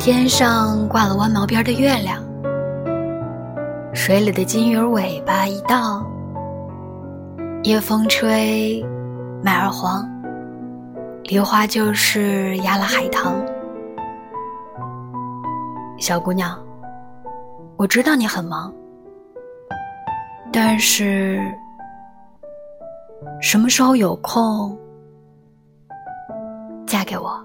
[0.00, 2.24] 天上挂了弯毛边的月亮。
[3.92, 6.02] 水里的金鱼尾巴一荡。
[7.64, 8.82] 夜风吹
[9.44, 10.08] 麦儿黄，
[11.24, 13.34] 梨花就是压了海棠。
[15.98, 16.58] 小姑娘，
[17.76, 18.72] 我知道你很忙。
[20.50, 21.42] 但是
[23.42, 24.74] 什么时候有空？
[26.86, 27.38] 嫁给我。